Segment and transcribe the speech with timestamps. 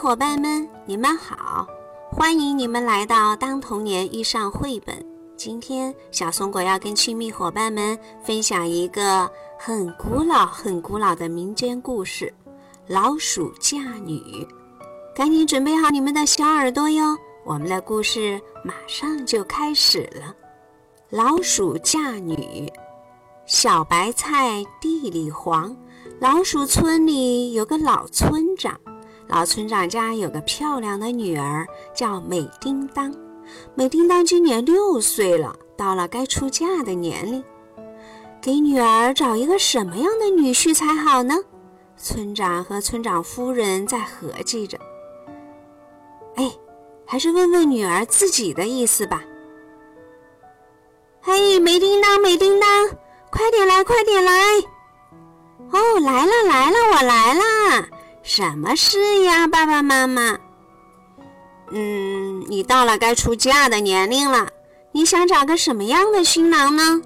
[0.00, 1.66] 伙伴们，你们好！
[2.10, 4.96] 欢迎你们来到《当童年遇上绘本》。
[5.36, 12.32] 今天，小松果要跟亲密伙伴们分享一个很古老、很古老的民间故事——
[12.88, 13.76] 老鼠嫁
[14.06, 14.18] 女。
[15.14, 17.14] 赶紧准备好你们的小耳朵哟！
[17.44, 20.34] 我们的故事马上就开始了。
[21.10, 22.72] 老鼠嫁女，
[23.44, 25.76] 小白菜地里黄。
[26.18, 28.80] 老鼠村里有个老村长。
[29.30, 33.14] 老村长家有个漂亮的女儿，叫美叮当。
[33.76, 37.42] 美叮当今年六岁了，到了该出嫁的年龄。
[38.42, 41.36] 给女儿找一个什么样的女婿才好呢？
[41.96, 44.76] 村长和村长夫人在合计着。
[46.34, 46.50] 哎，
[47.06, 49.22] 还是问问女儿自己的意思吧。
[51.20, 52.88] 嘿，美叮当，美叮当，
[53.30, 54.32] 快点来，快点来！
[55.70, 57.88] 哦，来了，来了，我来啦！
[58.32, 60.38] 什么事呀，爸爸妈妈？
[61.72, 64.48] 嗯，你到了该出嫁的年龄了，
[64.92, 67.02] 你想找个什么样的新郎呢？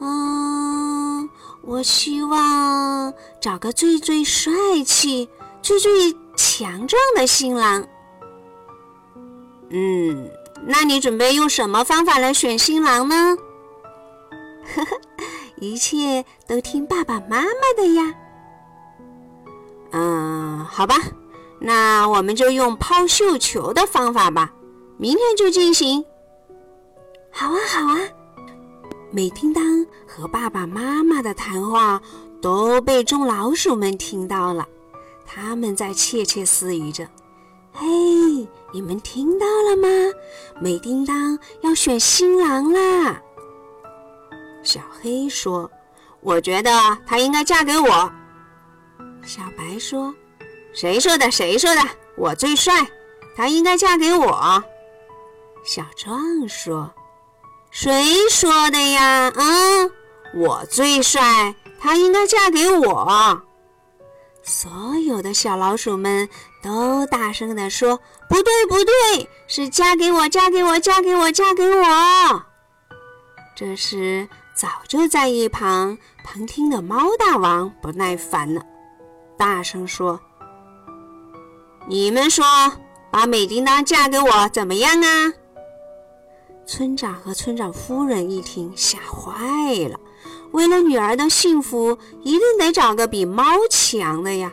[0.00, 1.28] 嗯，
[1.60, 4.50] 我希望找个最最帅
[4.86, 5.28] 气、
[5.60, 7.86] 最最强壮的新郎。
[9.68, 10.30] 嗯，
[10.66, 13.36] 那你准备用什么方法来选新郎呢？
[14.74, 14.96] 呵呵，
[15.60, 18.14] 一切都听爸爸妈妈的呀。
[19.96, 20.96] 嗯，好吧，
[21.60, 24.52] 那我们就用抛绣球的方法吧，
[24.98, 26.04] 明天就进行。
[27.30, 28.00] 好啊，好啊。
[29.12, 32.02] 美叮当和爸爸妈妈的谈话
[32.42, 34.66] 都被众老鼠们听到了，
[35.24, 37.06] 他们在窃窃私语着
[37.72, 37.86] ：“嘿，
[38.72, 39.88] 你们听到了吗？
[40.60, 43.22] 美叮当要选新郎啦！”
[44.64, 45.70] 小黑说
[46.20, 46.72] ：“我觉得
[47.06, 48.12] 她应该嫁给我。”
[49.26, 50.14] 小白说
[50.72, 51.30] ：“谁说的？
[51.30, 51.80] 谁说的？
[52.16, 52.86] 我最帅，
[53.34, 54.62] 她应该嫁给我。”
[55.64, 56.92] 小壮说
[57.70, 59.32] ：“谁说的呀？
[59.34, 59.90] 嗯，
[60.34, 63.42] 我最帅，她应该嫁给我。”
[64.44, 66.28] 所有的小老鼠们
[66.62, 67.98] 都大声地说
[68.28, 72.42] ：“不对，不对，是嫁给我，嫁给我，嫁给我，嫁给我。”
[73.56, 78.60] 这时，早就在一旁旁听的猫大王不耐烦了。
[79.36, 80.20] 大声说
[81.88, 82.44] ：“你们说，
[83.10, 85.32] 把美叮当嫁给我怎么样啊？”
[86.66, 90.00] 村长和村长夫人一听，吓坏了。
[90.52, 94.52] 为了女儿的幸福，一定得找个比猫强的呀。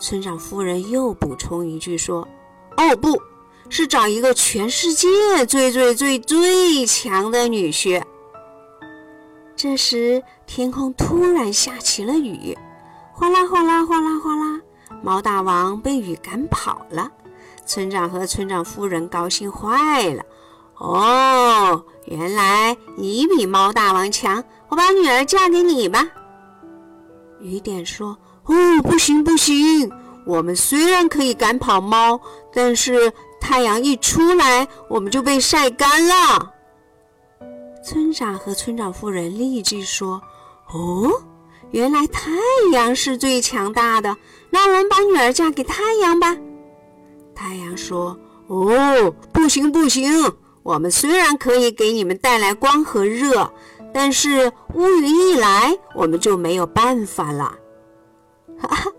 [0.00, 2.26] 村长夫人又补充一句说
[2.76, 3.20] ：“哦，不
[3.68, 5.08] 是找一个全世界
[5.46, 8.02] 最最最最强的女婿。”
[9.54, 12.58] 这时，天空突然下起了雨。
[13.16, 14.60] 哗啦哗啦哗啦哗啦，
[15.00, 17.08] 猫大王被雨赶跑了。
[17.64, 20.24] 村长和村长夫人高兴坏了。
[20.78, 26.04] 哦，原来你比猫大王强，我把女儿嫁给你吧。
[27.38, 29.88] 雨点说：“哦，不行不行，
[30.26, 32.20] 我们虽然可以赶跑猫，
[32.52, 36.52] 但是太阳一出来，我们就被晒干了。”
[37.86, 40.20] 村长和村长夫人立即说
[40.74, 41.12] ：“哦。”
[41.74, 42.30] 原来太
[42.72, 44.16] 阳是最强大的，
[44.48, 46.36] 那我们把女儿嫁给太阳吧。
[47.34, 50.08] 太阳说：“哦，不行不行，
[50.62, 53.52] 我们虽然可以给你们带来光和热，
[53.92, 57.52] 但是乌云一来，我们就没有办法了。”
[58.56, 58.92] 哈哈，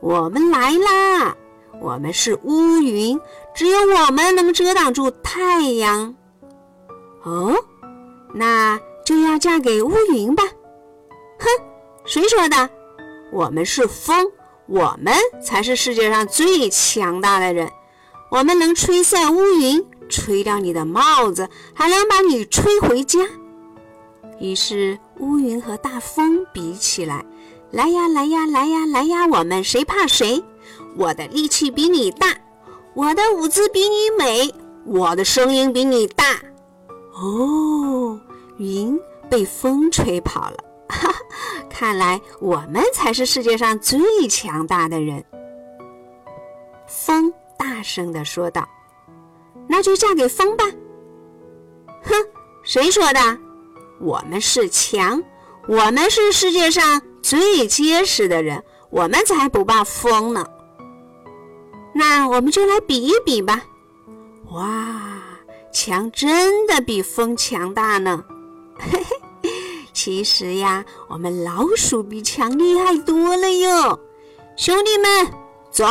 [0.00, 1.36] 我们来啦！
[1.80, 3.16] 我们是乌云，
[3.54, 6.12] 只有我们能遮挡住太阳。
[7.22, 7.54] 哦，
[8.34, 10.42] 那就要嫁给乌云吧。
[11.38, 11.67] 哼！
[12.08, 12.70] 谁说的？
[13.30, 14.32] 我们是风，
[14.64, 15.12] 我们
[15.44, 17.70] 才是世界上最强大的人。
[18.30, 23.20] 我们能吹散乌云，吹掉你的帽子，还能把你吹回家。
[24.40, 27.26] 于是乌云和大风比起来，
[27.72, 30.42] 来呀来呀来呀来呀，我们谁怕谁？
[30.96, 32.34] 我的力气比你大，
[32.94, 34.50] 我的舞姿比你美，
[34.86, 36.40] 我的声音比你大。
[37.12, 38.18] 哦，
[38.56, 40.56] 云被风吹跑了。
[40.88, 41.18] 哈哈，
[41.68, 45.24] 看来我们才是世界上最强大的人。
[46.86, 48.66] 风大声地说道
[49.68, 50.64] ：“那就嫁给风吧。”
[52.02, 52.14] 哼，
[52.62, 53.20] 谁说的？
[54.00, 55.22] 我们是强，
[55.68, 60.46] 我们是世界上最结实的人，我们才不怕风呢。
[61.94, 63.64] 那我们就来比一比吧。
[64.52, 65.20] 哇，
[65.72, 68.24] 墙真的比风强大呢。
[68.78, 69.16] 嘿嘿。
[70.08, 74.00] 其实呀，我们老鼠比强厉害多了哟！
[74.56, 75.30] 兄弟们，
[75.70, 75.84] 走！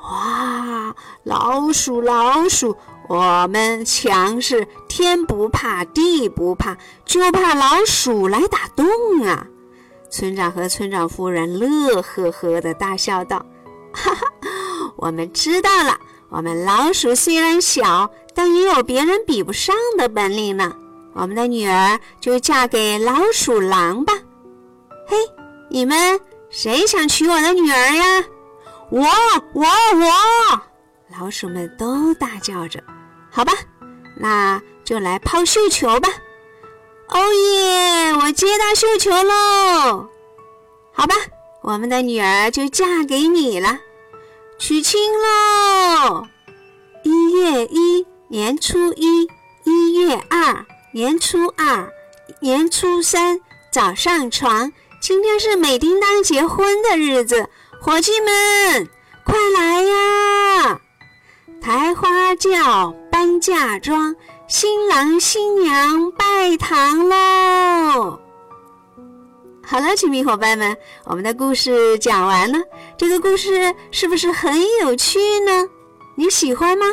[0.00, 2.74] 哇，老鼠，老鼠，
[3.06, 6.74] 我们强是天不怕地不怕，
[7.04, 8.86] 就怕老鼠来打洞
[9.26, 9.46] 啊！
[10.08, 13.44] 村长和村长夫人乐呵呵的大笑道
[13.92, 14.26] ：“哈哈，
[14.96, 15.98] 我们知道了，
[16.30, 20.74] 我们老鼠虽然小，但也有别人比不上的本领呢。
[21.20, 24.12] 我们的女儿就嫁给老鼠狼吧。
[25.08, 25.16] 嘿，
[25.68, 28.24] 你们谁想娶我的女儿呀？”
[28.90, 29.04] 我
[29.52, 30.62] 我我！
[31.18, 32.80] 老鼠们都大叫着。
[33.30, 33.52] 好吧，
[34.16, 36.08] 那就来抛绣球吧。
[37.08, 38.14] 哦耶！
[38.14, 40.08] 我接到绣球喽。
[40.92, 41.16] 好吧，
[41.62, 43.76] 我们的女儿就嫁给你了，
[44.56, 46.24] 娶亲喽。
[47.02, 49.26] 一月一，年初一；
[49.64, 50.64] 一月二，
[50.98, 51.88] 年初二；
[52.40, 53.38] 年初三，
[53.70, 54.72] 早上床。
[55.00, 57.48] 今天是美叮当结婚的日子。
[57.80, 58.88] 伙计们，
[59.24, 60.80] 快来呀！
[61.60, 64.16] 抬花轿，搬嫁妆，
[64.48, 68.18] 新郎新娘拜堂喽！
[69.64, 72.58] 好了，亲密伙伴们，我们的故事讲完了。
[72.96, 75.64] 这个故事是不是很有趣呢？
[76.16, 76.86] 你喜欢吗？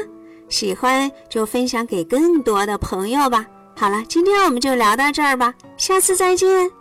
[0.47, 3.43] 喜欢就分享给更多的朋友吧。
[3.77, 6.71] 好了，今天我们就聊到这儿吧，下次再见。